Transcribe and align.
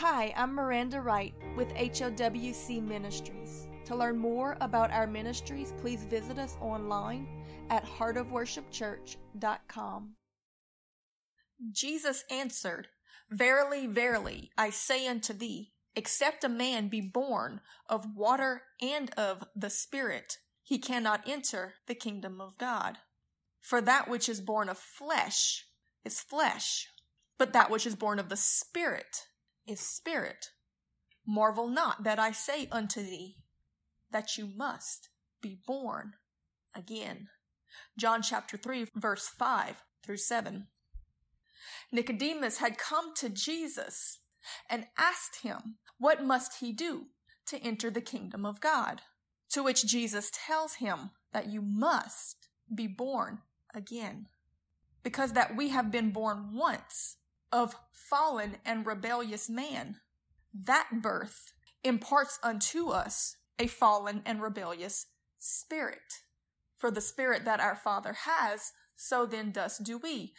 Hi, 0.00 0.34
I'm 0.36 0.52
Miranda 0.54 1.00
Wright 1.00 1.32
with 1.56 1.72
HOWC 1.72 2.86
Ministries. 2.86 3.66
To 3.86 3.96
learn 3.96 4.18
more 4.18 4.58
about 4.60 4.90
our 4.90 5.06
ministries, 5.06 5.72
please 5.80 6.04
visit 6.04 6.38
us 6.38 6.58
online 6.60 7.26
at 7.70 7.86
heartofworshipchurch.com. 7.86 10.16
Jesus 11.72 12.24
answered, 12.30 12.88
Verily, 13.30 13.86
verily, 13.86 14.50
I 14.58 14.68
say 14.68 15.08
unto 15.08 15.32
thee, 15.32 15.72
except 15.94 16.44
a 16.44 16.50
man 16.50 16.88
be 16.88 17.00
born 17.00 17.62
of 17.88 18.14
water 18.14 18.64
and 18.82 19.10
of 19.16 19.44
the 19.56 19.70
Spirit, 19.70 20.36
he 20.62 20.76
cannot 20.76 21.26
enter 21.26 21.76
the 21.86 21.94
kingdom 21.94 22.38
of 22.38 22.58
God. 22.58 22.98
For 23.62 23.80
that 23.80 24.10
which 24.10 24.28
is 24.28 24.42
born 24.42 24.68
of 24.68 24.76
flesh 24.76 25.64
is 26.04 26.20
flesh, 26.20 26.88
but 27.38 27.54
that 27.54 27.70
which 27.70 27.86
is 27.86 27.96
born 27.96 28.18
of 28.18 28.28
the 28.28 28.36
Spirit 28.36 29.28
is 29.66 29.80
spirit. 29.80 30.50
Marvel 31.26 31.68
not 31.68 32.04
that 32.04 32.18
I 32.18 32.32
say 32.32 32.68
unto 32.70 33.02
thee 33.02 33.36
that 34.10 34.38
you 34.38 34.48
must 34.56 35.08
be 35.42 35.58
born 35.66 36.14
again. 36.74 37.28
John 37.98 38.22
chapter 38.22 38.56
3, 38.56 38.86
verse 38.94 39.28
5 39.28 39.82
through 40.04 40.16
7. 40.18 40.68
Nicodemus 41.92 42.58
had 42.58 42.78
come 42.78 43.14
to 43.14 43.28
Jesus 43.28 44.20
and 44.70 44.86
asked 44.96 45.42
him, 45.42 45.76
What 45.98 46.24
must 46.24 46.60
he 46.60 46.72
do 46.72 47.06
to 47.46 47.58
enter 47.58 47.90
the 47.90 48.00
kingdom 48.00 48.44
of 48.46 48.60
God? 48.60 49.02
To 49.50 49.62
which 49.62 49.86
Jesus 49.86 50.30
tells 50.32 50.74
him 50.74 51.10
that 51.32 51.50
you 51.50 51.62
must 51.62 52.48
be 52.74 52.86
born 52.86 53.38
again. 53.74 54.26
Because 55.02 55.32
that 55.32 55.56
we 55.56 55.68
have 55.68 55.90
been 55.90 56.10
born 56.10 56.50
once 56.52 57.16
of 57.56 57.74
fallen 57.90 58.58
and 58.66 58.84
rebellious 58.84 59.48
man. 59.48 59.96
That 60.52 61.00
birth 61.00 61.54
imparts 61.82 62.38
unto 62.42 62.88
us 62.88 63.36
a 63.58 63.66
fallen 63.66 64.20
and 64.26 64.42
rebellious 64.42 65.06
spirit. 65.38 66.20
For 66.76 66.90
the 66.90 67.00
spirit 67.00 67.46
that 67.46 67.60
our 67.60 67.74
Father 67.74 68.14
has, 68.26 68.72
so 68.94 69.24
then 69.24 69.52
thus 69.52 69.78
do 69.78 69.96
we. 69.96 70.34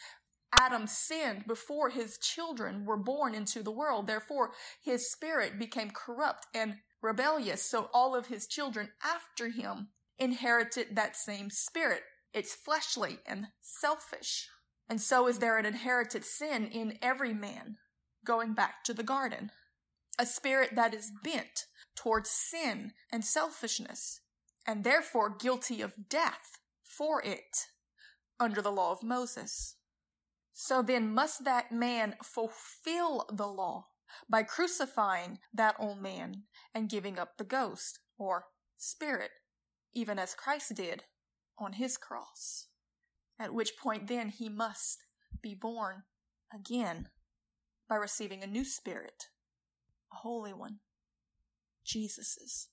Adam 0.59 0.85
sinned 0.85 1.47
before 1.47 1.89
his 1.89 2.19
children 2.19 2.85
were 2.85 2.97
born 2.97 3.33
into 3.33 3.63
the 3.63 3.71
world. 3.71 4.05
Therefore, 4.05 4.51
his 4.83 5.11
spirit 5.11 5.57
became 5.57 5.89
corrupt 5.89 6.45
and 6.53 6.75
rebellious. 7.01 7.65
So 7.65 7.89
all 7.95 8.15
of 8.15 8.27
his 8.27 8.45
children 8.45 8.89
after 9.03 9.49
him 9.49 9.87
inherited 10.19 10.95
that 10.95 11.15
same 11.15 11.49
spirit. 11.49 12.03
It's 12.31 12.53
fleshly 12.53 13.17
and 13.25 13.47
selfish. 13.59 14.49
And 14.89 15.01
so 15.01 15.27
is 15.27 15.39
there 15.39 15.57
an 15.57 15.65
inherited 15.65 16.23
sin 16.23 16.67
in 16.67 16.97
every 17.01 17.33
man, 17.33 17.77
going 18.25 18.53
back 18.53 18.83
to 18.85 18.93
the 18.93 19.03
garden. 19.03 19.51
A 20.19 20.25
spirit 20.25 20.75
that 20.75 20.93
is 20.93 21.11
bent 21.23 21.65
towards 21.95 22.29
sin 22.29 22.93
and 23.11 23.23
selfishness, 23.23 24.21
and 24.65 24.83
therefore 24.83 25.35
guilty 25.35 25.81
of 25.81 26.09
death 26.09 26.59
for 26.83 27.21
it 27.21 27.67
under 28.39 28.61
the 28.61 28.71
law 28.71 28.91
of 28.91 29.03
Moses. 29.03 29.75
So 30.53 30.81
then 30.81 31.13
must 31.13 31.43
that 31.43 31.71
man 31.71 32.15
fulfill 32.23 33.25
the 33.31 33.45
law 33.45 33.87
by 34.29 34.43
crucifying 34.43 35.39
that 35.53 35.75
old 35.79 36.01
man 36.01 36.43
and 36.73 36.89
giving 36.89 37.19
up 37.19 37.37
the 37.37 37.43
ghost 37.43 37.99
or 38.17 38.45
spirit, 38.77 39.31
even 39.93 40.17
as 40.17 40.33
Christ 40.33 40.73
did 40.75 41.03
on 41.59 41.73
his 41.73 41.97
cross 41.97 42.67
at 43.39 43.53
which 43.53 43.77
point 43.77 44.07
then 44.07 44.29
he 44.29 44.49
must 44.49 45.03
be 45.41 45.53
born 45.53 46.03
again 46.53 47.09
by 47.87 47.95
receiving 47.95 48.43
a 48.43 48.47
new 48.47 48.65
spirit, 48.65 49.25
a 50.11 50.17
holy 50.17 50.53
one, 50.53 50.79
Jesus's. 51.85 52.69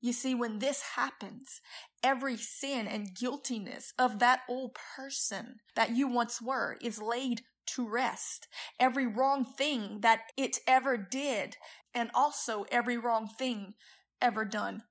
You 0.00 0.12
see, 0.12 0.34
when 0.34 0.60
this 0.60 0.82
happens, 0.94 1.60
every 2.04 2.36
sin 2.36 2.86
and 2.86 3.14
guiltiness 3.14 3.92
of 3.98 4.20
that 4.20 4.40
old 4.48 4.76
person 4.96 5.56
that 5.74 5.90
you 5.90 6.06
once 6.06 6.40
were 6.40 6.78
is 6.80 7.02
laid 7.02 7.42
to 7.74 7.88
rest. 7.88 8.46
Every 8.78 9.06
wrong 9.06 9.44
thing 9.44 10.00
that 10.00 10.20
it 10.36 10.58
ever 10.66 10.96
did, 10.96 11.56
and 11.92 12.10
also 12.14 12.64
every 12.70 12.96
wrong 12.96 13.28
thing 13.28 13.74
ever 14.22 14.44
done 14.44 14.84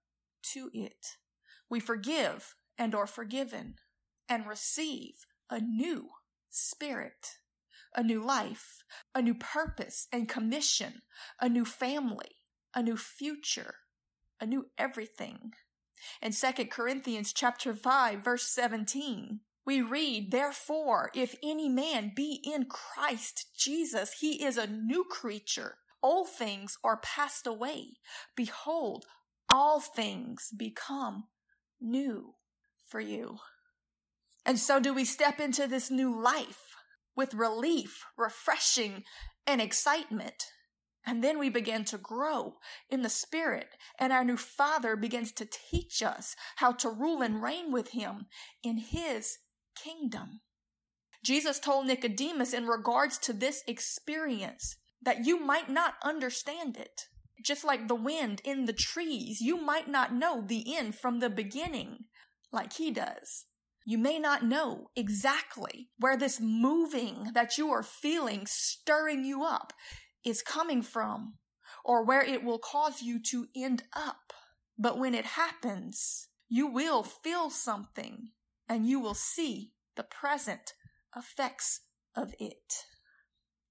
to 0.54 0.70
it. 0.74 1.18
We 1.70 1.80
forgive 1.80 2.56
and 2.78 2.94
are 2.94 3.08
forgiven 3.08 3.76
and 4.30 4.48
receive 4.48 5.26
a 5.50 5.60
new 5.60 6.10
spirit, 6.50 7.38
a 7.96 8.04
new 8.04 8.24
life, 8.24 8.84
a 9.16 9.22
new 9.22 9.34
purpose 9.34 10.08
and 10.12 10.30
commission, 10.30 11.02
a 11.42 11.50
new 11.50 11.66
family, 11.66 12.38
a 12.76 12.82
new 12.82 12.98
future, 12.98 13.76
a 14.40 14.46
new 14.46 14.68
everything. 14.78 15.52
In 16.22 16.32
2 16.32 16.66
Corinthians 16.66 17.34
chapter 17.34 17.74
5 17.74 18.24
verse 18.24 18.44
17, 18.50 19.40
we 19.66 19.82
read, 19.82 20.32
Therefore, 20.32 21.12
if 21.14 21.36
any 21.44 21.68
man 21.68 22.14
be 22.16 22.40
in 22.44 22.68
Christ 22.68 23.48
Jesus, 23.58 24.14
he 24.22 24.44
is 24.44 24.58
a 24.58 24.66
new 24.66 25.04
creature. 25.04 25.76
All 26.02 26.24
things 26.24 26.78
are 26.86 26.98
passed 26.98 27.46
away. 27.46 27.98
Behold, 28.36 29.06
all 29.50 29.82
things 29.82 30.52
become 30.56 31.26
new 31.82 32.36
for 32.86 33.02
you. 33.02 33.40
And 34.48 34.58
so 34.58 34.80
do 34.80 34.94
we 34.94 35.04
step 35.04 35.42
into 35.42 35.68
this 35.68 35.92
new 35.92 36.18
life 36.18 36.68
with 37.18 37.34
relief, 37.34 38.06
refreshing, 38.18 39.04
and 39.46 39.60
excitement. 39.60 40.46
And 41.06 41.22
then 41.22 41.38
we 41.38 41.50
begin 41.50 41.84
to 41.86 41.98
grow 41.98 42.56
in 42.90 43.02
the 43.02 43.10
Spirit, 43.10 43.68
and 44.00 44.14
our 44.14 44.24
new 44.24 44.38
Father 44.38 44.96
begins 44.96 45.34
to 45.34 45.46
teach 45.70 46.02
us 46.02 46.36
how 46.58 46.72
to 46.74 46.90
rule 46.90 47.22
and 47.22 47.44
reign 47.44 47.74
with 47.74 47.90
Him 47.90 48.28
in 48.64 48.78
His 48.78 49.40
kingdom. 49.76 50.42
Jesus 51.26 51.60
told 51.60 51.88
Nicodemus 51.88 52.54
in 52.54 52.68
regards 52.68 53.18
to 53.20 53.34
this 53.34 53.64
experience 53.68 54.78
that 55.02 55.26
you 55.26 55.40
might 55.40 55.70
not 55.70 55.96
understand 56.04 56.78
it. 56.78 57.04
Just 57.44 57.66
like 57.66 57.88
the 57.88 57.96
wind 57.96 58.42
in 58.46 58.66
the 58.66 58.74
trees, 58.74 59.42
you 59.42 59.60
might 59.60 59.90
not 59.90 60.14
know 60.14 60.42
the 60.46 60.76
end 60.76 60.96
from 60.96 61.20
the 61.20 61.30
beginning 61.30 62.06
like 62.52 62.74
He 62.74 62.92
does. 62.92 63.46
You 63.90 63.98
may 63.98 64.20
not 64.20 64.44
know 64.44 64.90
exactly 64.98 65.88
where 65.98 66.18
this 66.18 66.42
moving 66.42 67.32
that 67.34 67.58
you 67.58 67.70
are 67.72 67.82
feeling 67.82 68.46
stirring 68.46 69.24
you 69.24 69.46
up 69.46 69.72
is 70.26 70.42
coming 70.42 70.82
from 70.82 71.36
or 71.86 72.04
where 72.04 72.22
it 72.22 72.44
will 72.44 72.60
cause 72.60 73.02
you 73.02 73.18
to 73.32 73.48
end 73.56 73.84
up. 73.94 74.34
But 74.78 75.00
when 75.00 75.16
it 75.16 75.24
happens, 75.24 76.28
you 76.50 76.68
will 76.68 77.02
feel 77.02 77.50
something 77.50 78.32
and 78.68 78.86
you 78.86 79.00
will 79.00 79.14
see 79.14 79.72
the 79.96 80.04
present 80.04 80.74
effects 81.16 81.80
of 82.14 82.34
it. 82.42 82.84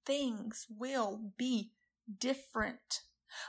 Things 0.06 0.66
will 0.70 1.32
be 1.36 1.72
different. 2.18 3.02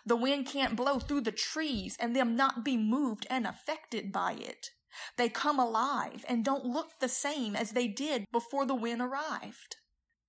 The 0.05 0.17
wind 0.17 0.47
can't 0.47 0.75
blow 0.75 0.99
through 0.99 1.21
the 1.21 1.31
trees 1.31 1.95
and 1.97 2.13
them 2.13 2.35
not 2.35 2.65
be 2.65 2.75
moved 2.75 3.25
and 3.29 3.47
affected 3.47 4.11
by 4.11 4.33
it. 4.33 4.71
They 5.17 5.29
come 5.29 5.59
alive 5.59 6.25
and 6.27 6.43
don't 6.43 6.65
look 6.65 6.99
the 6.99 7.09
same 7.09 7.55
as 7.55 7.71
they 7.71 7.87
did 7.87 8.25
before 8.31 8.65
the 8.65 8.75
wind 8.75 9.01
arrived. 9.01 9.77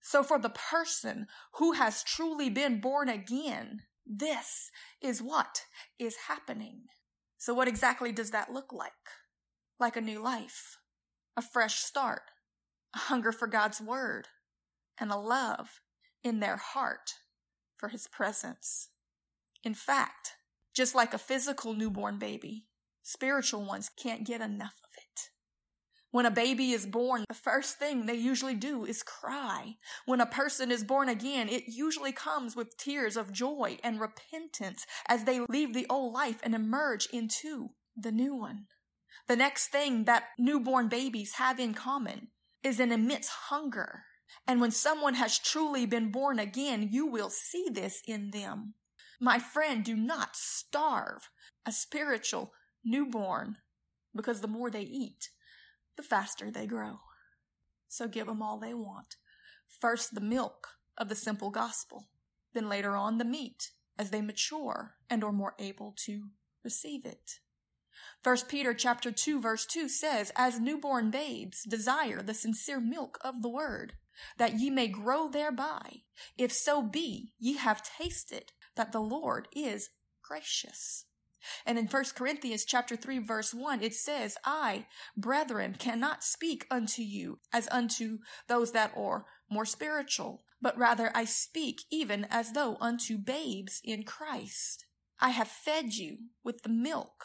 So 0.01 0.23
for 0.23 0.39
the 0.39 0.49
person 0.51 1.27
who 1.55 1.73
has 1.73 2.03
truly 2.03 2.49
been 2.49 2.81
born 2.81 3.09
again, 3.09 3.83
this 4.07 4.71
is 5.03 5.21
what 5.21 5.63
is 5.99 6.17
happening. 6.29 6.85
So 7.37 7.53
what 7.55 7.69
exactly 7.69 8.11
does 8.13 8.31
that 8.31 8.53
look 8.53 8.73
like? 8.73 8.93
Like 9.79 9.97
a 9.97 10.01
new 10.01 10.23
life, 10.23 10.79
a 11.37 11.43
fresh 11.43 11.81
start, 11.81 12.23
a 12.95 12.99
hunger 12.99 13.33
for 13.33 13.47
God's 13.47 13.81
word, 13.81 14.29
and 14.99 15.11
a 15.11 15.17
love 15.17 15.81
in 16.25 16.41
their 16.41 16.57
heart 16.57 17.15
for 17.77 17.89
his 17.89 18.09
presence. 18.09 18.89
In 19.63 19.75
fact, 19.75 20.35
just 20.75 20.95
like 20.95 21.13
a 21.13 21.19
physical 21.19 21.75
newborn 21.75 22.19
baby, 22.19 22.68
Spiritual 23.09 23.65
ones 23.65 23.89
can't 23.89 24.27
get 24.27 24.43
enough 24.43 24.75
of 24.85 24.91
it. 24.99 25.31
When 26.11 26.27
a 26.27 26.31
baby 26.31 26.73
is 26.73 26.85
born, 26.85 27.25
the 27.27 27.35
first 27.35 27.79
thing 27.79 28.05
they 28.05 28.17
usually 28.17 28.55
do 28.55 28.85
is 28.85 29.03
cry. 29.03 29.77
When 30.05 30.21
a 30.21 30.27
person 30.27 30.71
is 30.71 30.85
born 30.85 31.09
again, 31.09 31.49
it 31.49 31.63
usually 31.69 32.13
comes 32.13 32.55
with 32.55 32.77
tears 32.77 33.17
of 33.17 33.33
joy 33.33 33.79
and 33.83 33.99
repentance 33.99 34.85
as 35.09 35.25
they 35.25 35.41
leave 35.49 35.73
the 35.73 35.87
old 35.89 36.13
life 36.13 36.41
and 36.43 36.55
emerge 36.55 37.09
into 37.11 37.71
the 37.97 38.13
new 38.13 38.35
one. 38.37 38.67
The 39.27 39.37
next 39.37 39.69
thing 39.69 40.05
that 40.05 40.25
newborn 40.39 40.89
babies 40.89 41.37
have 41.37 41.59
in 41.59 41.73
common 41.73 42.29
is 42.63 42.79
an 42.79 42.93
immense 42.93 43.29
hunger. 43.49 44.03
And 44.47 44.61
when 44.61 44.71
someone 44.71 45.15
has 45.15 45.39
truly 45.39 45.87
been 45.87 46.11
born 46.11 46.39
again, 46.39 46.91
you 46.93 47.07
will 47.07 47.31
see 47.31 47.69
this 47.73 48.03
in 48.07 48.33
them. 48.33 48.75
My 49.19 49.39
friend, 49.39 49.83
do 49.83 49.97
not 49.97 50.37
starve 50.37 51.31
a 51.65 51.73
spiritual 51.73 52.53
newborn 52.89 53.57
because 54.15 54.41
the 54.41 54.49
more 54.49 54.71
they 54.71 54.83
eat, 54.83 55.31
the 55.97 56.03
faster 56.03 56.51
they 56.51 56.67
grow. 56.67 57.01
So 57.89 58.09
give 58.09 58.27
them 58.27 58.43
all 58.43 58.59
they 58.59 58.75
want. 58.75 59.17
First, 59.69 60.15
the 60.15 60.21
milk 60.21 60.69
of 60.97 61.09
the 61.09 61.15
simple 61.15 61.51
gospel, 61.51 62.09
then 62.55 62.69
later 62.69 62.97
on 62.97 63.19
the 63.19 63.25
meat 63.25 63.71
as 63.99 64.11
they 64.11 64.21
mature 64.21 64.95
and 65.11 65.23
are 65.23 65.33
more 65.33 65.55
able 65.59 65.95
to 66.07 66.29
receive 66.65 67.05
it. 67.05 67.41
First 68.23 68.49
Peter 68.49 68.75
chapter 68.75 69.11
2 69.11 69.41
verse 69.41 69.67
2 69.67 69.89
says, 69.89 70.33
As 70.37 70.61
newborn 70.61 71.11
babes 71.11 71.63
desire 71.65 72.23
the 72.23 72.35
sincere 72.35 72.81
milk 72.81 73.19
of 73.23 73.43
the 73.43 73.49
word, 73.49 73.95
that 74.37 74.59
ye 74.59 74.71
may 74.71 74.89
grow 74.89 75.29
thereby, 75.29 76.03
if 76.37 76.53
so 76.53 76.83
be 76.83 77.33
ye 77.39 77.57
have 77.57 77.83
tasted 77.83 78.53
that 78.77 78.93
the 78.93 79.01
Lord 79.01 79.49
is 79.55 79.91
gracious. 80.23 81.05
And 81.65 81.79
in 81.79 81.87
1 81.87 82.05
Corinthians 82.15 82.65
chapter 82.65 82.97
3 82.97 83.19
verse 83.21 83.55
1 83.55 83.83
it 83.83 83.95
says, 83.95 84.37
I, 84.45 84.87
brethren, 85.17 85.77
cannot 85.79 86.25
speak 86.25 86.67
unto 86.71 87.03
you 87.03 87.41
as 87.53 87.69
unto 87.71 88.19
those 88.49 88.73
that 88.73 88.93
are 88.97 89.27
more 89.51 89.67
spiritual, 89.67 90.45
but 90.61 90.77
rather 90.77 91.11
I 91.15 91.25
speak 91.25 91.83
even 91.91 92.27
as 92.31 92.53
though 92.53 92.77
unto 92.81 93.19
babes 93.19 93.81
in 93.85 94.03
Christ. 94.03 94.87
I 95.21 95.31
have 95.31 95.49
fed 95.49 95.95
you 95.95 96.19
with 96.45 96.63
the 96.63 96.69
milk 96.69 97.25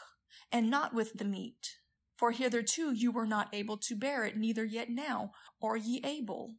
and 0.51 0.69
not 0.69 0.93
with 0.93 1.13
the 1.13 1.25
meat. 1.25 1.77
For 2.17 2.31
hitherto 2.31 2.91
you 2.91 3.11
were 3.11 3.27
not 3.27 3.53
able 3.53 3.77
to 3.77 3.95
bear 3.95 4.23
it, 4.23 4.37
neither 4.37 4.63
yet 4.63 4.89
now 4.89 5.31
are 5.61 5.77
ye 5.77 6.01
able. 6.03 6.55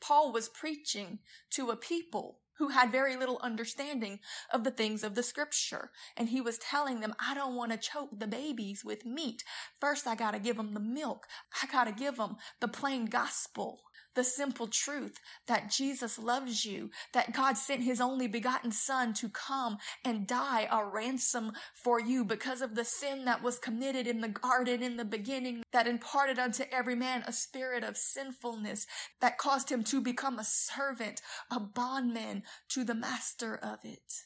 Paul 0.00 0.32
was 0.32 0.48
preaching 0.48 1.20
to 1.50 1.70
a 1.70 1.76
people 1.76 2.40
who 2.60 2.68
had 2.68 2.92
very 2.92 3.16
little 3.16 3.40
understanding 3.42 4.20
of 4.52 4.64
the 4.64 4.70
things 4.70 5.02
of 5.02 5.14
the 5.14 5.22
scripture. 5.22 5.90
And 6.14 6.28
he 6.28 6.42
was 6.42 6.58
telling 6.58 7.00
them, 7.00 7.14
I 7.18 7.34
don't 7.34 7.56
want 7.56 7.72
to 7.72 7.78
choke 7.78 8.10
the 8.12 8.26
babies 8.26 8.84
with 8.84 9.06
meat. 9.06 9.42
First, 9.80 10.06
I 10.06 10.14
got 10.14 10.32
to 10.32 10.38
give 10.38 10.58
them 10.58 10.74
the 10.74 10.80
milk. 10.80 11.26
I 11.62 11.66
got 11.72 11.84
to 11.84 11.92
give 11.92 12.18
them 12.18 12.36
the 12.60 12.68
plain 12.68 13.06
gospel 13.06 13.80
the 14.14 14.24
simple 14.24 14.66
truth 14.66 15.18
that 15.46 15.70
Jesus 15.70 16.18
loves 16.18 16.64
you, 16.64 16.90
that 17.12 17.32
God 17.32 17.56
sent 17.56 17.82
his 17.82 18.00
only 18.00 18.26
begotten 18.26 18.72
son 18.72 19.14
to 19.14 19.28
come 19.28 19.78
and 20.04 20.26
die 20.26 20.68
a 20.70 20.84
ransom 20.84 21.52
for 21.74 22.00
you 22.00 22.24
because 22.24 22.60
of 22.62 22.74
the 22.74 22.84
sin 22.84 23.24
that 23.24 23.42
was 23.42 23.58
committed 23.58 24.06
in 24.06 24.20
the 24.20 24.28
garden 24.28 24.82
in 24.82 24.96
the 24.96 25.04
beginning 25.04 25.62
that 25.72 25.86
imparted 25.86 26.38
unto 26.38 26.64
every 26.72 26.94
man 26.94 27.22
a 27.26 27.32
spirit 27.32 27.84
of 27.84 27.96
sinfulness 27.96 28.86
that 29.20 29.38
caused 29.38 29.70
him 29.70 29.84
to 29.84 30.00
become 30.00 30.38
a 30.38 30.44
servant, 30.44 31.20
a 31.50 31.60
bondman 31.60 32.42
to 32.68 32.84
the 32.84 32.94
master 32.94 33.56
of 33.56 33.78
it. 33.84 34.24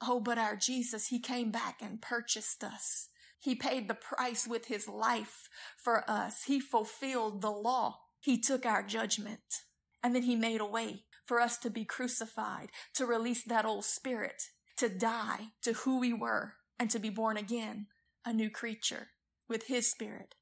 Oh, 0.00 0.20
but 0.20 0.38
our 0.38 0.56
Jesus, 0.56 1.08
he 1.08 1.18
came 1.18 1.50
back 1.50 1.80
and 1.80 2.02
purchased 2.02 2.64
us. 2.64 3.08
He 3.38 3.54
paid 3.54 3.88
the 3.88 3.94
price 3.94 4.46
with 4.46 4.66
his 4.66 4.86
life 4.86 5.48
for 5.76 6.08
us. 6.08 6.44
He 6.44 6.60
fulfilled 6.60 7.40
the 7.40 7.50
law. 7.50 8.00
He 8.20 8.38
took 8.38 8.66
our 8.66 8.82
judgment 8.82 9.62
and 10.02 10.14
then 10.14 10.22
he 10.22 10.36
made 10.36 10.60
a 10.60 10.66
way 10.66 11.04
for 11.24 11.40
us 11.40 11.58
to 11.58 11.70
be 11.70 11.84
crucified, 11.84 12.70
to 12.94 13.06
release 13.06 13.42
that 13.44 13.64
old 13.64 13.84
spirit, 13.84 14.42
to 14.76 14.88
die 14.88 15.48
to 15.62 15.72
who 15.72 15.98
we 15.98 16.12
were 16.12 16.54
and 16.78 16.90
to 16.90 16.98
be 16.98 17.10
born 17.10 17.36
again, 17.36 17.86
a 18.24 18.32
new 18.32 18.50
creature 18.50 19.08
with 19.48 19.66
his 19.66 19.90
spirit, 19.90 20.34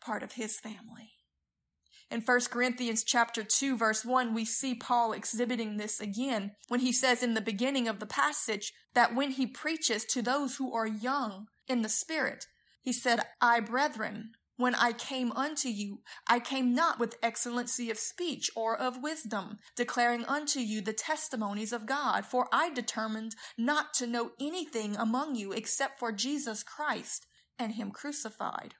part 0.00 0.22
of 0.22 0.32
his 0.32 0.58
family. 0.58 1.12
In 2.10 2.20
1 2.20 2.40
Corinthians 2.50 3.02
chapter 3.02 3.42
2 3.42 3.76
verse 3.76 4.04
1, 4.04 4.34
we 4.34 4.44
see 4.44 4.74
Paul 4.74 5.12
exhibiting 5.12 5.76
this 5.76 6.00
again 6.00 6.52
when 6.68 6.80
he 6.80 6.92
says 6.92 7.22
in 7.22 7.34
the 7.34 7.40
beginning 7.40 7.88
of 7.88 7.98
the 7.98 8.06
passage 8.06 8.72
that 8.94 9.14
when 9.14 9.32
he 9.32 9.46
preaches 9.46 10.04
to 10.06 10.22
those 10.22 10.56
who 10.56 10.72
are 10.72 10.86
young 10.86 11.48
in 11.66 11.82
the 11.82 11.88
spirit, 11.88 12.46
he 12.82 12.92
said, 12.92 13.20
I 13.40 13.60
brethren, 13.60 14.32
when 14.56 14.74
I 14.74 14.92
came 14.92 15.32
unto 15.32 15.68
you, 15.68 16.00
I 16.28 16.38
came 16.38 16.74
not 16.74 16.98
with 16.98 17.18
excellency 17.22 17.90
of 17.90 17.98
speech 17.98 18.50
or 18.54 18.76
of 18.76 19.02
wisdom, 19.02 19.58
declaring 19.76 20.24
unto 20.26 20.60
you 20.60 20.80
the 20.80 20.92
testimonies 20.92 21.72
of 21.72 21.86
God, 21.86 22.24
for 22.24 22.48
I 22.52 22.70
determined 22.70 23.34
not 23.58 23.94
to 23.94 24.06
know 24.06 24.30
anything 24.40 24.96
among 24.96 25.34
you 25.34 25.52
except 25.52 25.98
for 25.98 26.12
Jesus 26.12 26.62
Christ 26.62 27.26
and 27.58 27.72
Him 27.72 27.90
crucified. 27.90 28.74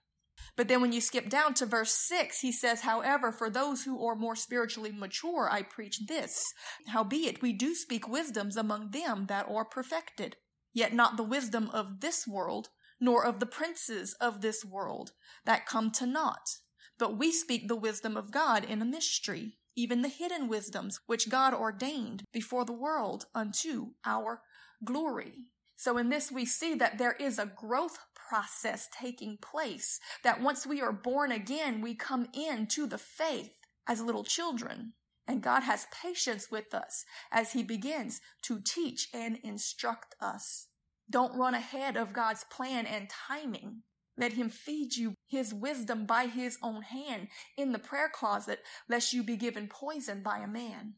But 0.57 0.69
then 0.69 0.81
when 0.81 0.93
you 0.93 1.01
skip 1.01 1.29
down 1.29 1.55
to 1.55 1.67
verse 1.67 1.93
6, 1.93 2.41
he 2.41 2.53
says, 2.53 2.83
However, 2.83 3.33
for 3.33 3.51
those 3.51 3.83
who 3.83 4.07
are 4.07 4.15
more 4.15 4.37
spiritually 4.37 4.93
mature, 4.93 5.49
I 5.51 5.63
preach 5.63 6.07
this. 6.07 6.45
Howbeit, 6.89 7.43
we 7.43 7.53
do 7.53 7.75
speak 7.75 8.09
wisdoms 8.09 8.57
among 8.57 8.91
them 8.91 9.27
that 9.27 9.49
are 9.49 9.65
perfected, 9.65 10.37
yet 10.73 10.93
not 10.93 11.17
the 11.17 11.25
wisdom 11.25 11.71
of 11.73 12.01
this 12.01 12.27
world, 12.27 12.69
nor 13.01 13.25
of 13.25 13.41
the 13.41 13.47
princes 13.47 14.15
of 14.21 14.41
this 14.41 14.65
world 14.65 15.13
that 15.45 15.67
come 15.67 15.91
to 15.93 16.07
naught. 16.07 16.59
But 16.99 17.19
we 17.19 17.33
speak 17.33 17.69
the 17.69 17.77
wisdom 17.77 18.17
of 18.17 18.31
God 18.31 18.65
in 18.65 18.81
a 18.81 18.87
mystery, 18.87 19.59
even 19.77 20.03
the 20.03 20.09
hidden 20.09 20.49
wisdoms 20.49 21.01
which 21.07 21.29
God 21.29 21.53
ordained 21.53 22.23
before 22.33 22.65
the 22.65 22.73
world 22.73 23.27
unto 23.35 23.93
our 24.05 24.43
glory. 24.85 25.47
So 25.77 25.99
in 25.99 26.09
this 26.09 26.31
we 26.31 26.47
see 26.47 26.75
that 26.77 26.99
there 26.99 27.17
is 27.19 27.39
a 27.39 27.47
growth 27.47 27.99
process 28.15 28.89
taking 28.97 29.37
place, 29.37 29.99
that 30.23 30.41
once 30.41 30.67
we 30.67 30.81
are 30.81 30.93
born 30.93 31.33
again, 31.33 31.81
we 31.81 31.95
come 31.95 32.29
into 32.33 32.87
the 32.87 32.99
faith 32.99 33.59
as 33.89 34.01
little 34.01 34.25
children. 34.25 34.93
And 35.27 35.43
God 35.43 35.63
has 35.63 35.87
patience 35.91 36.51
with 36.51 36.75
us 36.75 37.05
as 37.33 37.53
he 37.53 37.63
begins 37.63 38.21
to 38.43 38.61
teach 38.61 39.09
and 39.13 39.39
instruct 39.43 40.15
us. 40.21 40.69
Don't 41.09 41.39
run 41.39 41.55
ahead 41.55 41.97
of 41.97 42.13
God's 42.13 42.45
plan 42.45 42.87
and 42.87 43.09
timing. 43.09 43.83
Let 44.17 44.35
him 44.35 44.49
feed 44.49 44.97
you 44.97 45.15
his 45.27 45.53
wisdom 45.53 46.07
by 46.07 46.27
his 46.27 46.59
own 46.63 46.83
hand 46.83 47.29
in 47.57 47.73
the 47.73 47.79
prayer 47.79 48.09
closet, 48.13 48.61
lest 48.89 49.13
you 49.13 49.23
be 49.23 49.37
given 49.37 49.69
poison 49.69 50.23
by 50.23 50.39
a 50.39 50.47
man. 50.47 50.95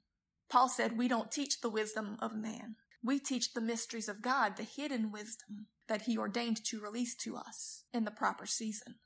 Paul 0.49 0.69
said, 0.69 0.97
We 0.97 1.08
don't 1.08 1.32
teach 1.32 1.61
the 1.61 1.70
wisdom 1.70 2.17
of 2.20 2.37
man. 2.37 2.76
We 3.03 3.19
teach 3.19 3.55
the 3.55 3.61
mysteries 3.61 4.08
of 4.08 4.23
God, 4.23 4.56
the 4.56 4.64
hidden 4.64 5.11
wisdom 5.11 5.67
that 5.88 6.03
he 6.03 6.19
ordained 6.19 6.64
to 6.64 6.81
release 6.81 7.14
to 7.17 7.37
us 7.37 7.85
in 7.93 8.05
the 8.05 8.11
proper 8.11 8.47
season. 8.47 8.97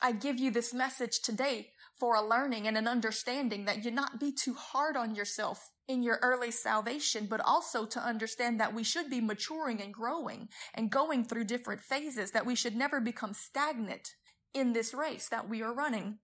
I 0.00 0.12
give 0.12 0.38
you 0.38 0.50
this 0.50 0.72
message 0.72 1.20
today 1.20 1.70
for 1.98 2.14
a 2.14 2.26
learning 2.26 2.68
and 2.68 2.78
an 2.78 2.86
understanding 2.86 3.64
that 3.64 3.84
you 3.84 3.90
not 3.90 4.20
be 4.20 4.32
too 4.32 4.54
hard 4.54 4.96
on 4.96 5.16
yourself 5.16 5.72
in 5.88 6.02
your 6.02 6.20
early 6.22 6.52
salvation, 6.52 7.26
but 7.28 7.40
also 7.40 7.84
to 7.86 8.00
understand 8.00 8.60
that 8.60 8.74
we 8.74 8.84
should 8.84 9.10
be 9.10 9.20
maturing 9.20 9.80
and 9.82 9.92
growing 9.92 10.48
and 10.74 10.90
going 10.90 11.24
through 11.24 11.44
different 11.44 11.80
phases, 11.80 12.30
that 12.30 12.46
we 12.46 12.54
should 12.54 12.76
never 12.76 13.00
become 13.00 13.34
stagnant 13.34 14.10
in 14.54 14.72
this 14.72 14.94
race 14.94 15.28
that 15.28 15.48
we 15.48 15.62
are 15.62 15.74
running. 15.74 16.18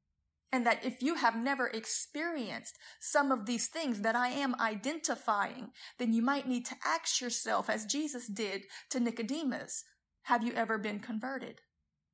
And 0.52 0.64
that 0.64 0.84
if 0.84 1.02
you 1.02 1.16
have 1.16 1.34
never 1.34 1.66
experienced 1.66 2.78
some 3.00 3.32
of 3.32 3.44
these 3.44 3.66
things 3.66 4.02
that 4.02 4.14
I 4.14 4.28
am 4.28 4.54
identifying, 4.60 5.70
then 5.98 6.12
you 6.12 6.22
might 6.22 6.46
need 6.46 6.64
to 6.66 6.76
ask 6.86 7.20
yourself, 7.20 7.68
as 7.68 7.86
Jesus 7.86 8.28
did 8.28 8.62
to 8.90 9.00
Nicodemus, 9.00 9.82
have 10.24 10.44
you 10.44 10.52
ever 10.52 10.78
been 10.78 11.00
converted, 11.00 11.62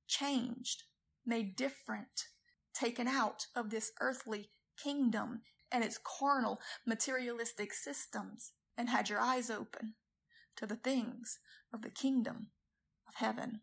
changed, 0.09 0.85
made 1.27 1.57
different, 1.57 2.27
taken 2.75 3.09
out 3.09 3.47
of 3.55 3.71
this 3.71 3.93
earthly 4.01 4.51
kingdom 4.83 5.43
and 5.73 5.85
its 5.85 5.99
carnal, 6.03 6.61
materialistic 6.87 7.73
systems 7.73 8.53
and 8.77 8.89
had 8.89 9.09
your 9.09 9.21
eyes 9.21 9.51
open 9.51 9.95
to 10.57 10.67
the 10.67 10.77
things 10.77 11.39
of 11.73 11.83
the 11.83 11.91
kingdom 11.91 12.49
of 13.09 13.15
heaven. 13.17 13.61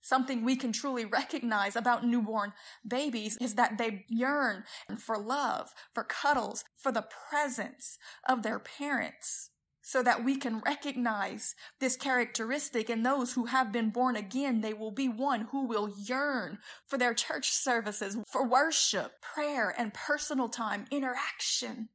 Something 0.00 0.44
we 0.44 0.56
can 0.56 0.72
truly 0.72 1.04
recognize 1.04 1.76
about 1.76 2.04
newborn 2.04 2.52
babies 2.86 3.38
is 3.40 3.54
that 3.54 3.78
they 3.78 4.04
yearn 4.08 4.64
for 4.98 5.16
love, 5.16 5.72
for 5.94 6.02
cuddles, 6.02 6.64
for 6.76 6.90
the 6.90 7.06
presence 7.30 7.98
of 8.28 8.42
their 8.42 8.58
parents 8.58 9.50
so 9.82 10.02
that 10.02 10.24
we 10.24 10.36
can 10.36 10.60
recognize 10.60 11.54
this 11.80 11.96
characteristic 11.96 12.88
in 12.88 13.02
those 13.02 13.34
who 13.34 13.46
have 13.46 13.72
been 13.72 13.90
born 13.90 14.16
again. 14.16 14.60
They 14.60 14.72
will 14.72 14.92
be 14.92 15.08
one 15.08 15.48
who 15.50 15.66
will 15.66 15.92
yearn 15.96 16.58
for 16.86 16.96
their 16.96 17.14
church 17.14 17.50
services, 17.50 18.16
for 18.26 18.46
worship, 18.46 19.20
prayer, 19.20 19.74
and 19.76 19.92
personal 19.92 20.48
time, 20.48 20.86
interaction 20.90 21.88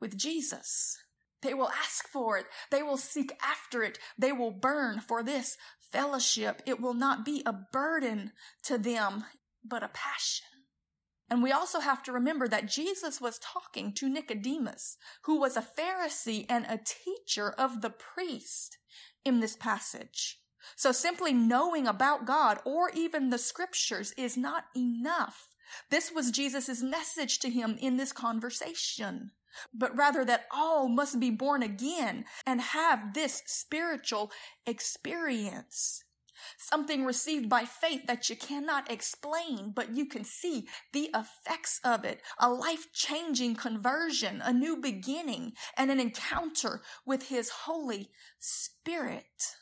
with 0.00 0.16
Jesus. 0.16 0.98
They 1.42 1.54
will 1.54 1.70
ask 1.70 2.06
for 2.06 2.36
it. 2.36 2.44
They 2.70 2.82
will 2.82 2.98
seek 2.98 3.32
after 3.42 3.82
it. 3.82 3.98
They 4.18 4.32
will 4.32 4.50
burn 4.50 5.00
for 5.00 5.22
this 5.22 5.56
fellowship. 5.80 6.62
It 6.66 6.80
will 6.80 6.94
not 6.94 7.24
be 7.24 7.42
a 7.46 7.52
burden 7.52 8.32
to 8.64 8.76
them, 8.76 9.24
but 9.64 9.82
a 9.82 9.88
passion. 9.88 10.46
And 11.30 11.42
we 11.42 11.52
also 11.52 11.78
have 11.78 12.02
to 12.02 12.12
remember 12.12 12.48
that 12.48 12.68
Jesus 12.68 13.20
was 13.20 13.38
talking 13.38 13.92
to 13.94 14.08
Nicodemus, 14.08 14.96
who 15.22 15.38
was 15.38 15.56
a 15.56 15.62
Pharisee 15.62 16.44
and 16.48 16.66
a 16.68 16.80
teacher 16.84 17.50
of 17.52 17.82
the 17.82 17.90
priest 17.90 18.78
in 19.24 19.38
this 19.38 19.54
passage. 19.56 20.40
So 20.76 20.90
simply 20.90 21.32
knowing 21.32 21.86
about 21.86 22.26
God 22.26 22.58
or 22.64 22.90
even 22.90 23.30
the 23.30 23.38
scriptures 23.38 24.12
is 24.16 24.36
not 24.36 24.64
enough. 24.76 25.54
This 25.88 26.10
was 26.10 26.32
Jesus' 26.32 26.82
message 26.82 27.38
to 27.40 27.50
him 27.50 27.76
in 27.80 27.96
this 27.96 28.12
conversation. 28.12 29.30
But 29.72 29.96
rather 29.96 30.24
that 30.24 30.46
all 30.52 30.88
must 30.88 31.20
be 31.20 31.30
born 31.30 31.62
again 31.62 32.24
and 32.46 32.60
have 32.60 33.14
this 33.14 33.42
spiritual 33.46 34.30
experience. 34.66 36.04
Something 36.58 37.04
received 37.04 37.48
by 37.48 37.64
faith 37.64 38.06
that 38.06 38.28
you 38.28 38.36
cannot 38.36 38.90
explain, 38.90 39.72
but 39.74 39.94
you 39.94 40.06
can 40.06 40.24
see 40.24 40.66
the 40.92 41.10
effects 41.14 41.80
of 41.84 42.04
it. 42.04 42.22
A 42.38 42.50
life 42.50 42.92
changing 42.92 43.56
conversion, 43.56 44.40
a 44.44 44.52
new 44.52 44.76
beginning, 44.76 45.52
and 45.76 45.90
an 45.90 46.00
encounter 46.00 46.82
with 47.04 47.28
His 47.28 47.50
Holy 47.50 48.10
Spirit. 48.38 49.56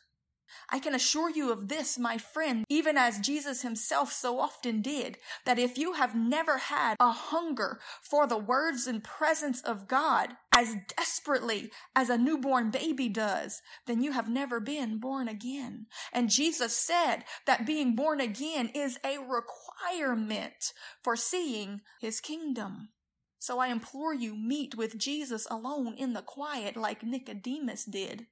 I 0.70 0.78
can 0.78 0.94
assure 0.94 1.30
you 1.30 1.50
of 1.50 1.68
this, 1.68 1.98
my 1.98 2.18
friend, 2.18 2.64
even 2.68 2.98
as 2.98 3.20
Jesus 3.20 3.62
himself 3.62 4.12
so 4.12 4.38
often 4.38 4.82
did, 4.82 5.16
that 5.46 5.58
if 5.58 5.78
you 5.78 5.94
have 5.94 6.14
never 6.14 6.58
had 6.58 6.96
a 7.00 7.10
hunger 7.10 7.80
for 8.02 8.26
the 8.26 8.36
words 8.36 8.86
and 8.86 9.02
presence 9.02 9.62
of 9.62 9.88
God 9.88 10.34
as 10.54 10.76
desperately 10.96 11.70
as 11.96 12.10
a 12.10 12.18
newborn 12.18 12.70
baby 12.70 13.08
does, 13.08 13.62
then 13.86 14.02
you 14.02 14.12
have 14.12 14.28
never 14.28 14.60
been 14.60 14.98
born 14.98 15.26
again. 15.26 15.86
And 16.12 16.28
Jesus 16.28 16.76
said 16.76 17.24
that 17.46 17.66
being 17.66 17.96
born 17.96 18.20
again 18.20 18.70
is 18.74 18.98
a 19.04 19.18
requirement 19.18 20.72
for 21.02 21.16
seeing 21.16 21.80
his 22.00 22.20
kingdom. 22.20 22.90
So 23.38 23.58
I 23.58 23.68
implore 23.68 24.12
you, 24.12 24.36
meet 24.36 24.76
with 24.76 24.98
Jesus 24.98 25.46
alone 25.50 25.94
in 25.96 26.12
the 26.12 26.22
quiet 26.22 26.76
like 26.76 27.02
Nicodemus 27.02 27.84
did 27.84 28.26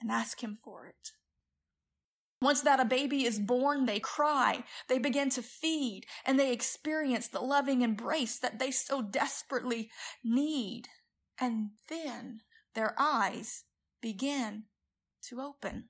and 0.00 0.10
ask 0.10 0.42
him 0.42 0.58
for 0.62 0.86
it. 0.86 1.12
Once 2.40 2.60
that 2.60 2.78
a 2.78 2.84
baby 2.84 3.24
is 3.24 3.40
born, 3.40 3.86
they 3.86 3.98
cry, 3.98 4.62
they 4.88 4.98
begin 4.98 5.28
to 5.28 5.42
feed, 5.42 6.06
and 6.24 6.38
they 6.38 6.52
experience 6.52 7.26
the 7.26 7.40
loving 7.40 7.82
embrace 7.82 8.38
that 8.38 8.58
they 8.58 8.70
so 8.70 9.02
desperately 9.02 9.90
need. 10.22 10.88
And 11.40 11.70
then 11.88 12.40
their 12.74 12.94
eyes 12.96 13.64
begin 14.00 14.64
to 15.22 15.40
open 15.40 15.88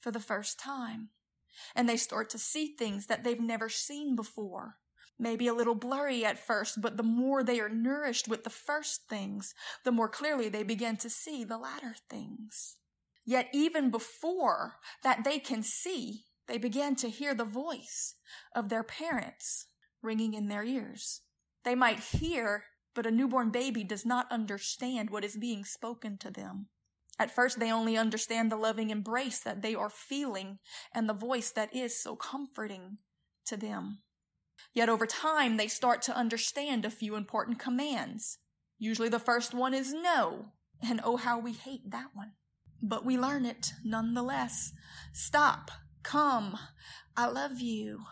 for 0.00 0.10
the 0.10 0.20
first 0.20 0.58
time. 0.58 1.10
And 1.74 1.86
they 1.86 1.98
start 1.98 2.30
to 2.30 2.38
see 2.38 2.74
things 2.74 3.06
that 3.06 3.22
they've 3.22 3.40
never 3.40 3.68
seen 3.68 4.16
before. 4.16 4.76
Maybe 5.18 5.46
a 5.48 5.54
little 5.54 5.74
blurry 5.74 6.24
at 6.24 6.38
first, 6.38 6.80
but 6.80 6.96
the 6.96 7.02
more 7.02 7.44
they 7.44 7.60
are 7.60 7.68
nourished 7.68 8.26
with 8.26 8.42
the 8.42 8.48
first 8.48 9.02
things, 9.06 9.54
the 9.84 9.92
more 9.92 10.08
clearly 10.08 10.48
they 10.48 10.62
begin 10.62 10.96
to 10.96 11.10
see 11.10 11.44
the 11.44 11.58
latter 11.58 11.94
things. 12.08 12.78
Yet 13.30 13.48
even 13.52 13.92
before 13.92 14.78
that 15.04 15.22
they 15.22 15.38
can 15.38 15.62
see, 15.62 16.24
they 16.48 16.58
begin 16.58 16.96
to 16.96 17.08
hear 17.08 17.32
the 17.32 17.44
voice 17.44 18.16
of 18.56 18.68
their 18.68 18.82
parents 18.82 19.68
ringing 20.02 20.34
in 20.34 20.48
their 20.48 20.64
ears. 20.64 21.20
They 21.64 21.76
might 21.76 22.00
hear, 22.00 22.64
but 22.92 23.06
a 23.06 23.12
newborn 23.12 23.50
baby 23.50 23.84
does 23.84 24.04
not 24.04 24.26
understand 24.32 25.10
what 25.10 25.24
is 25.24 25.36
being 25.36 25.64
spoken 25.64 26.18
to 26.18 26.32
them. 26.32 26.70
At 27.20 27.30
first, 27.30 27.60
they 27.60 27.70
only 27.70 27.96
understand 27.96 28.50
the 28.50 28.56
loving 28.56 28.90
embrace 28.90 29.38
that 29.38 29.62
they 29.62 29.76
are 29.76 29.90
feeling 29.90 30.58
and 30.92 31.08
the 31.08 31.14
voice 31.14 31.52
that 31.52 31.72
is 31.72 32.02
so 32.02 32.16
comforting 32.16 32.98
to 33.46 33.56
them. 33.56 34.00
Yet 34.74 34.88
over 34.88 35.06
time, 35.06 35.56
they 35.56 35.68
start 35.68 36.02
to 36.02 36.16
understand 36.16 36.84
a 36.84 36.90
few 36.90 37.14
important 37.14 37.60
commands. 37.60 38.38
Usually 38.76 39.08
the 39.08 39.20
first 39.20 39.54
one 39.54 39.72
is 39.72 39.92
no, 39.92 40.46
and 40.82 41.00
oh, 41.04 41.16
how 41.16 41.38
we 41.38 41.52
hate 41.52 41.92
that 41.92 42.08
one 42.12 42.32
but 42.82 43.04
we 43.04 43.18
learn 43.18 43.44
it 43.44 43.72
nonetheless. 43.84 44.72
Stop, 45.12 45.70
come, 46.02 46.58
I 47.16 47.28
love 47.28 47.60
you. 47.60 48.04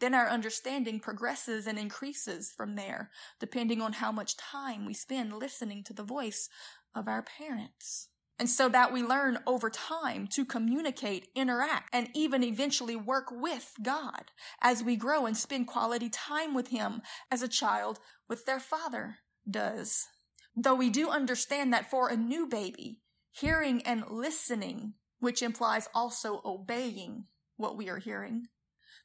Then 0.00 0.14
our 0.14 0.28
understanding 0.28 1.00
progresses 1.00 1.66
and 1.66 1.78
increases 1.78 2.52
from 2.54 2.76
there, 2.76 3.10
depending 3.40 3.80
on 3.80 3.94
how 3.94 4.12
much 4.12 4.36
time 4.36 4.84
we 4.84 4.92
spend 4.92 5.32
listening 5.32 5.82
to 5.84 5.94
the 5.94 6.02
voice 6.02 6.48
of 6.94 7.08
our 7.08 7.22
parents. 7.22 8.08
And 8.38 8.50
so 8.50 8.68
that 8.68 8.92
we 8.92 9.02
learn 9.02 9.38
over 9.46 9.70
time 9.70 10.26
to 10.32 10.44
communicate, 10.44 11.28
interact, 11.34 11.88
and 11.94 12.10
even 12.14 12.44
eventually 12.44 12.94
work 12.94 13.28
with 13.30 13.72
God 13.82 14.30
as 14.60 14.84
we 14.84 14.96
grow 14.96 15.24
and 15.24 15.34
spend 15.34 15.66
quality 15.66 16.10
time 16.10 16.52
with 16.52 16.68
Him 16.68 17.00
as 17.30 17.40
a 17.40 17.48
child 17.48 17.98
with 18.28 18.44
their 18.44 18.60
father 18.60 19.16
does. 19.50 20.06
Though 20.54 20.74
we 20.74 20.90
do 20.90 21.08
understand 21.08 21.72
that 21.72 21.90
for 21.90 22.08
a 22.08 22.16
new 22.16 22.46
baby, 22.46 23.00
hearing 23.40 23.82
and 23.82 24.04
listening, 24.10 24.94
which 25.18 25.42
implies 25.42 25.88
also 25.94 26.40
obeying 26.44 27.24
what 27.56 27.76
we 27.76 27.88
are 27.88 27.98
hearing, 27.98 28.46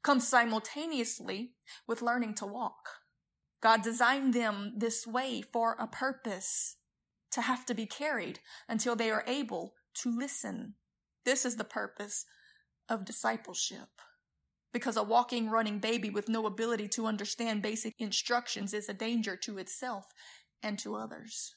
comes 0.03 0.27
simultaneously 0.27 1.53
with 1.87 2.01
learning 2.01 2.33
to 2.35 2.45
walk. 2.45 2.89
God 3.61 3.81
designed 3.81 4.33
them 4.33 4.73
this 4.77 5.05
way 5.05 5.41
for 5.41 5.75
a 5.79 5.87
purpose, 5.87 6.77
to 7.31 7.41
have 7.41 7.65
to 7.65 7.73
be 7.73 7.85
carried 7.85 8.39
until 8.67 8.95
they 8.95 9.11
are 9.11 9.23
able 9.27 9.73
to 9.93 10.15
listen. 10.15 10.75
This 11.23 11.45
is 11.45 11.55
the 11.55 11.63
purpose 11.63 12.25
of 12.89 13.05
discipleship. 13.05 13.89
Because 14.73 14.97
a 14.97 15.03
walking, 15.03 15.49
running 15.49 15.79
baby 15.79 16.09
with 16.09 16.29
no 16.29 16.45
ability 16.45 16.87
to 16.89 17.05
understand 17.05 17.61
basic 17.61 17.95
instructions 17.99 18.73
is 18.73 18.89
a 18.89 18.93
danger 18.93 19.35
to 19.37 19.57
itself 19.57 20.05
and 20.63 20.79
to 20.79 20.95
others. 20.95 21.55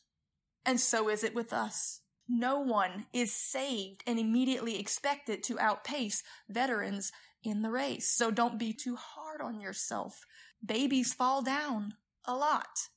And 0.64 0.80
so 0.80 1.08
is 1.08 1.22
it 1.24 1.34
with 1.34 1.52
us. 1.52 2.00
No 2.28 2.58
one 2.60 3.06
is 3.12 3.34
saved 3.34 4.02
and 4.06 4.18
immediately 4.18 4.78
expected 4.78 5.42
to 5.44 5.58
outpace 5.58 6.22
veterans 6.48 7.12
in 7.42 7.62
the 7.62 7.70
race. 7.70 8.08
So 8.10 8.30
don't 8.30 8.58
be 8.58 8.72
too 8.72 8.96
hard 8.96 9.40
on 9.42 9.60
yourself. 9.60 10.24
Babies 10.64 11.12
fall 11.12 11.42
down 11.42 11.94
a 12.24 12.34
lot. 12.34 12.88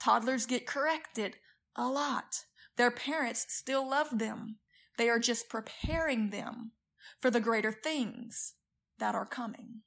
Toddlers 0.00 0.46
get 0.46 0.66
corrected 0.66 1.36
a 1.76 1.86
lot. 1.86 2.44
Their 2.76 2.90
parents 2.90 3.46
still 3.48 3.88
love 3.88 4.18
them. 4.18 4.56
They 4.98 5.08
are 5.08 5.20
just 5.20 5.48
preparing 5.48 6.30
them 6.30 6.72
for 7.20 7.30
the 7.30 7.40
greater 7.40 7.72
things 7.72 8.54
that 8.98 9.14
are 9.14 9.26
coming. 9.26 9.82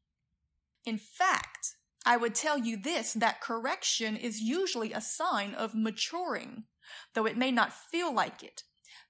In 0.86 0.98
fact, 0.98 1.75
I 2.06 2.18
would 2.18 2.36
tell 2.36 2.58
you 2.58 2.78
this 2.78 3.14
that 3.14 3.42
correction 3.42 4.16
is 4.16 4.40
usually 4.40 4.94
a 4.94 5.02
sign 5.02 5.54
of 5.54 5.75
maturing, 5.75 6.66
though 7.14 7.25
it 7.25 7.38
may 7.38 7.52
not 7.52 7.74
feel 7.74 8.14
like 8.14 8.44
it. 8.44 8.64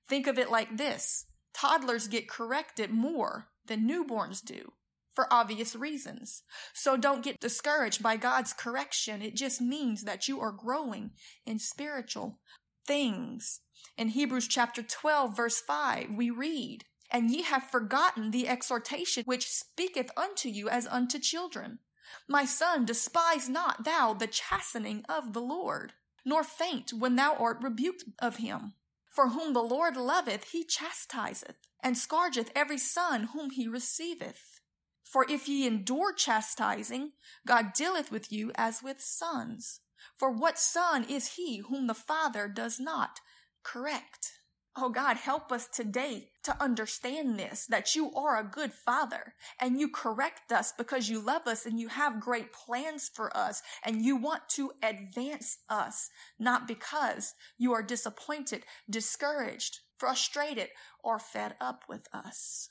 Think 0.07 0.27
of 0.27 0.37
it 0.37 0.51
like 0.51 0.77
this 0.77 1.25
toddlers 1.53 2.07
get 2.07 2.27
corrected 2.27 2.91
more 2.91 3.47
than 3.65 3.89
newborns 3.89 4.43
do 4.43 4.73
for 5.15 5.31
obvious 5.33 5.75
reasons. 5.75 6.43
So 6.73 6.97
don't 6.97 7.23
get 7.23 7.39
discouraged 7.39 8.03
by 8.03 8.17
God's 8.17 8.53
correction. 8.53 9.21
It 9.21 9.35
just 9.35 9.61
means 9.61 10.03
that 10.03 10.27
you 10.27 10.41
are 10.41 10.51
growing 10.51 11.11
in 11.45 11.57
spiritual 11.57 12.39
things. 12.85 13.61
In 13.97 14.09
Hebrews 14.09 14.47
chapter 14.47 14.83
12 14.83 15.35
verse 15.35 15.61
5, 15.61 16.15
we 16.15 16.29
read, 16.29 16.83
And 17.09 17.31
ye 17.31 17.43
have 17.43 17.63
forgotten 17.63 18.31
the 18.31 18.47
exhortation 18.47 19.23
which 19.25 19.49
speaketh 19.49 20.11
unto 20.17 20.49
you 20.49 20.67
as 20.69 20.85
unto 20.87 21.17
children. 21.17 21.79
My 22.27 22.45
son, 22.45 22.85
despise 22.85 23.49
not 23.49 23.85
thou 23.85 24.13
the 24.13 24.27
chastening 24.27 25.05
of 25.09 25.33
the 25.33 25.41
Lord, 25.41 25.93
nor 26.25 26.43
faint 26.43 26.93
when 26.93 27.15
thou 27.15 27.35
art 27.35 27.57
rebuked 27.63 28.03
of 28.19 28.37
him. 28.37 28.73
For 29.15 29.29
whom 29.29 29.53
the 29.53 29.63
Lord 29.63 29.95
loveth, 29.95 30.51
he 30.51 30.65
chastiseth, 30.65 31.55
and 31.81 31.97
scourgeth 31.97 32.51
every 32.53 32.77
son 32.77 33.29
whom 33.33 33.51
he 33.51 33.65
receiveth. 33.65 34.59
For 35.05 35.25
if 35.29 35.47
ye 35.47 35.65
endure 35.65 36.11
chastising, 36.11 37.13
God 37.47 37.71
dealeth 37.71 38.11
with 38.11 38.29
you 38.29 38.51
as 38.55 38.83
with 38.83 38.99
sons. 38.99 39.79
For 40.17 40.29
what 40.29 40.59
son 40.59 41.05
is 41.05 41.35
he 41.35 41.59
whom 41.59 41.87
the 41.87 41.93
Father 41.93 42.49
does 42.49 42.77
not 42.77 43.21
correct? 43.63 44.33
Oh 44.77 44.89
God, 44.89 45.15
help 45.15 45.53
us 45.53 45.67
today 45.67 46.31
to 46.43 46.61
understand 46.61 47.39
this, 47.39 47.65
that 47.67 47.95
you 47.95 48.13
are 48.13 48.37
a 48.37 48.43
good 48.43 48.73
father 48.73 49.33
and 49.59 49.79
you 49.79 49.87
correct 49.87 50.51
us 50.51 50.73
because 50.77 51.07
you 51.07 51.21
love 51.21 51.47
us 51.47 51.65
and 51.65 51.79
you 51.79 51.87
have 51.87 52.19
great 52.19 52.51
plans 52.51 53.09
for 53.13 53.35
us 53.35 53.61
and 53.85 54.03
you 54.03 54.17
want 54.17 54.49
to 54.49 54.73
advance 54.83 55.59
us, 55.69 56.09
not 56.37 56.67
because 56.67 57.35
you 57.57 57.71
are 57.71 57.81
disappointed, 57.81 58.63
discouraged, 58.89 59.79
frustrated, 59.97 60.67
or 61.01 61.19
fed 61.19 61.55
up 61.61 61.83
with 61.87 62.09
us. 62.13 62.69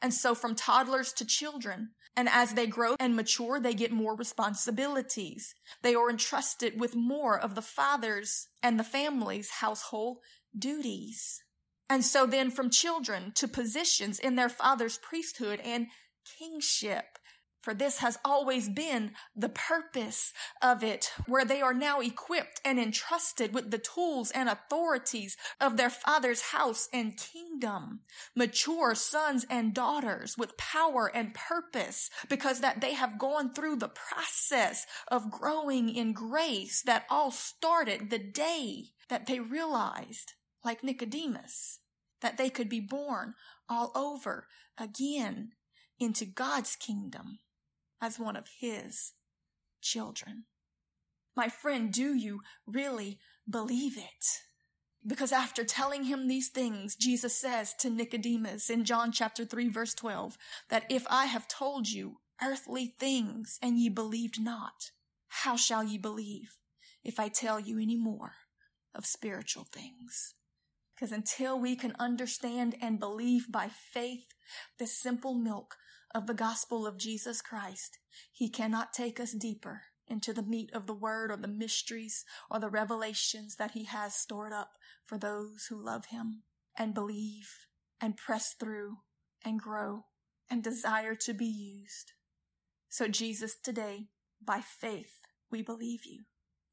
And 0.00 0.14
so 0.14 0.34
from 0.34 0.54
toddlers 0.54 1.12
to 1.14 1.24
children, 1.24 1.90
and 2.14 2.28
as 2.28 2.52
they 2.52 2.66
grow 2.66 2.94
and 3.00 3.16
mature, 3.16 3.58
they 3.58 3.72
get 3.72 3.90
more 3.90 4.14
responsibilities. 4.14 5.54
They 5.82 5.94
are 5.94 6.10
entrusted 6.10 6.78
with 6.78 6.94
more 6.94 7.38
of 7.38 7.54
the 7.54 7.62
father's 7.62 8.48
and 8.62 8.78
the 8.78 8.84
family's 8.84 9.50
household 9.50 10.18
duties. 10.58 11.42
And 11.88 12.04
so 12.04 12.26
then 12.26 12.50
from 12.50 12.70
children 12.70 13.32
to 13.34 13.46
positions 13.46 14.18
in 14.18 14.36
their 14.36 14.48
father's 14.48 14.98
priesthood 14.98 15.60
and 15.62 15.88
kingship. 16.38 17.18
For 17.62 17.74
this 17.74 17.98
has 17.98 18.18
always 18.24 18.68
been 18.68 19.12
the 19.36 19.48
purpose 19.48 20.32
of 20.60 20.82
it, 20.82 21.12
where 21.28 21.44
they 21.44 21.60
are 21.60 21.72
now 21.72 22.00
equipped 22.00 22.60
and 22.64 22.80
entrusted 22.80 23.54
with 23.54 23.70
the 23.70 23.78
tools 23.78 24.32
and 24.32 24.48
authorities 24.48 25.36
of 25.60 25.76
their 25.76 25.90
father's 25.90 26.40
house 26.42 26.88
and 26.92 27.16
kingdom. 27.16 28.00
Mature 28.34 28.96
sons 28.96 29.46
and 29.48 29.72
daughters 29.72 30.36
with 30.36 30.56
power 30.56 31.08
and 31.14 31.34
purpose, 31.34 32.10
because 32.28 32.58
that 32.60 32.80
they 32.80 32.94
have 32.94 33.16
gone 33.16 33.54
through 33.54 33.76
the 33.76 33.88
process 33.88 34.84
of 35.06 35.30
growing 35.30 35.88
in 35.88 36.12
grace 36.12 36.82
that 36.82 37.04
all 37.08 37.30
started 37.30 38.10
the 38.10 38.18
day 38.18 38.86
that 39.08 39.26
they 39.26 39.38
realized 39.38 40.32
like 40.64 40.84
Nicodemus, 40.84 41.80
that 42.20 42.36
they 42.36 42.50
could 42.50 42.68
be 42.68 42.80
born 42.80 43.34
all 43.68 43.92
over 43.94 44.46
again. 44.78 45.52
into 46.00 46.24
God's 46.24 46.74
kingdom 46.74 47.38
as 48.00 48.18
one 48.18 48.34
of 48.34 48.48
His 48.58 49.12
children. 49.80 50.46
My 51.36 51.48
friend, 51.48 51.92
do 51.92 52.14
you 52.14 52.40
really 52.66 53.18
believe 53.48 53.96
it? 53.96 54.40
Because 55.06 55.32
after 55.32 55.64
telling 55.64 56.04
him 56.04 56.28
these 56.28 56.48
things, 56.48 56.94
Jesus 56.94 57.34
says 57.34 57.74
to 57.80 57.90
Nicodemus 57.90 58.70
in 58.70 58.84
John 58.84 59.10
chapter 59.10 59.44
3 59.44 59.68
verse 59.68 59.94
12 59.94 60.38
that 60.68 60.84
if 60.88 61.06
I 61.10 61.26
have 61.26 61.48
told 61.48 61.88
you 61.88 62.18
earthly 62.42 62.94
things 62.98 63.58
and 63.60 63.78
ye 63.78 63.88
believed 63.88 64.40
not, 64.40 64.90
how 65.28 65.56
shall 65.56 65.82
ye 65.82 65.98
believe 65.98 66.58
if 67.02 67.18
I 67.18 67.28
tell 67.28 67.58
you 67.58 67.80
any 67.80 67.96
more 67.96 68.34
of 68.94 69.06
spiritual 69.06 69.64
things? 69.64 70.34
Because 71.02 71.10
until 71.10 71.58
we 71.58 71.74
can 71.74 71.96
understand 71.98 72.76
and 72.80 73.00
believe 73.00 73.50
by 73.50 73.68
faith 73.68 74.28
the 74.78 74.86
simple 74.86 75.34
milk 75.34 75.74
of 76.14 76.28
the 76.28 76.32
gospel 76.32 76.86
of 76.86 76.96
Jesus 76.96 77.42
Christ, 77.42 77.98
he 78.30 78.48
cannot 78.48 78.92
take 78.92 79.18
us 79.18 79.32
deeper 79.32 79.82
into 80.06 80.32
the 80.32 80.44
meat 80.44 80.70
of 80.72 80.86
the 80.86 80.94
word 80.94 81.32
or 81.32 81.36
the 81.36 81.48
mysteries 81.48 82.24
or 82.48 82.60
the 82.60 82.68
revelations 82.68 83.56
that 83.56 83.72
he 83.72 83.86
has 83.86 84.14
stored 84.14 84.52
up 84.52 84.74
for 85.04 85.18
those 85.18 85.66
who 85.68 85.84
love 85.84 86.04
him 86.10 86.44
and 86.78 86.94
believe 86.94 87.50
and 88.00 88.16
press 88.16 88.54
through 88.54 88.98
and 89.44 89.58
grow 89.58 90.04
and 90.48 90.62
desire 90.62 91.16
to 91.16 91.34
be 91.34 91.46
used. 91.46 92.12
So 92.88 93.08
Jesus, 93.08 93.56
today, 93.60 94.06
by 94.40 94.60
faith, 94.60 95.18
we 95.50 95.62
believe 95.62 96.02
you. 96.04 96.26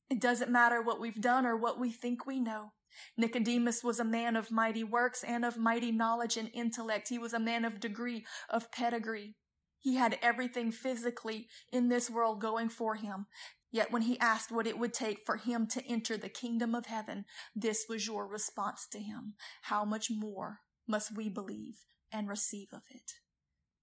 It 0.07 0.21
doesn't 0.21 0.51
matter 0.51 0.83
what 0.83 0.99
we've 0.99 1.19
done 1.19 1.47
or 1.47 1.57
what 1.57 1.79
we 1.79 1.89
think 1.89 2.27
we 2.27 2.39
know. 2.39 2.73
Nicodemus 3.17 3.83
was 3.83 3.99
a 3.99 4.05
man 4.05 4.35
of 4.35 4.51
mighty 4.51 4.83
works 4.83 5.23
and 5.23 5.45
of 5.45 5.57
mighty 5.57 5.91
knowledge 5.91 6.37
and 6.37 6.49
intellect. 6.53 7.09
He 7.09 7.17
was 7.17 7.33
a 7.33 7.39
man 7.39 7.65
of 7.65 7.79
degree, 7.79 8.25
of 8.49 8.71
pedigree. 8.71 9.35
He 9.79 9.95
had 9.95 10.19
everything 10.21 10.71
physically 10.71 11.47
in 11.71 11.89
this 11.89 12.09
world 12.09 12.41
going 12.41 12.69
for 12.69 12.95
him. 12.95 13.27
Yet 13.71 13.91
when 13.91 14.01
he 14.03 14.19
asked 14.19 14.51
what 14.51 14.67
it 14.67 14.79
would 14.79 14.93
take 14.93 15.19
for 15.25 15.37
him 15.37 15.67
to 15.67 15.85
enter 15.87 16.17
the 16.17 16.29
kingdom 16.29 16.73
of 16.73 16.87
heaven, 16.87 17.25
this 17.55 17.85
was 17.87 18.07
your 18.07 18.27
response 18.27 18.87
to 18.91 18.99
him. 18.99 19.35
How 19.63 19.85
much 19.85 20.09
more 20.09 20.59
must 20.87 21.15
we 21.15 21.29
believe 21.29 21.85
and 22.11 22.27
receive 22.27 22.69
of 22.73 22.81
it? 22.89 23.13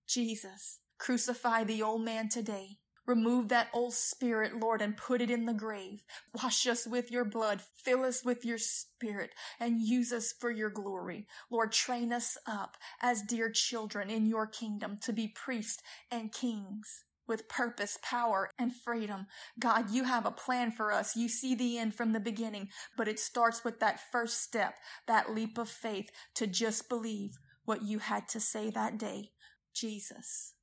Jesus, 0.08 0.80
crucify 0.98 1.64
the 1.64 1.82
old 1.82 2.02
man 2.02 2.28
today 2.28 2.78
Remove 3.06 3.48
that 3.48 3.68
old 3.72 3.94
spirit, 3.94 4.58
Lord, 4.58 4.82
and 4.82 4.96
put 4.96 5.20
it 5.20 5.30
in 5.30 5.46
the 5.46 5.52
grave. 5.52 6.04
Wash 6.42 6.66
us 6.66 6.86
with 6.86 7.10
your 7.10 7.24
blood. 7.24 7.60
Fill 7.76 8.04
us 8.04 8.24
with 8.24 8.44
your 8.44 8.58
spirit 8.58 9.30
and 9.60 9.80
use 9.80 10.12
us 10.12 10.32
for 10.32 10.50
your 10.50 10.70
glory. 10.70 11.26
Lord, 11.50 11.70
train 11.70 12.12
us 12.12 12.36
up 12.46 12.76
as 13.00 13.22
dear 13.22 13.48
children 13.50 14.10
in 14.10 14.26
your 14.26 14.46
kingdom 14.46 14.98
to 15.02 15.12
be 15.12 15.28
priests 15.28 15.82
and 16.10 16.32
kings 16.32 17.04
with 17.28 17.48
purpose, 17.48 17.98
power, 18.02 18.50
and 18.58 18.74
freedom. 18.74 19.26
God, 19.58 19.90
you 19.90 20.04
have 20.04 20.26
a 20.26 20.30
plan 20.30 20.70
for 20.70 20.92
us. 20.92 21.16
You 21.16 21.28
see 21.28 21.54
the 21.54 21.78
end 21.78 21.94
from 21.94 22.12
the 22.12 22.20
beginning, 22.20 22.68
but 22.96 23.08
it 23.08 23.18
starts 23.18 23.64
with 23.64 23.80
that 23.80 24.00
first 24.12 24.42
step, 24.42 24.74
that 25.06 25.34
leap 25.34 25.58
of 25.58 25.68
faith 25.68 26.10
to 26.34 26.46
just 26.46 26.88
believe 26.88 27.38
what 27.64 27.82
you 27.82 27.98
had 27.98 28.28
to 28.28 28.40
say 28.40 28.70
that 28.70 28.98
day. 28.98 29.30
Jesus, 29.74 30.54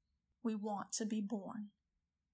we 0.43 0.55
want 0.55 0.91
to 0.93 1.05
be 1.05 1.21
born 1.21 1.67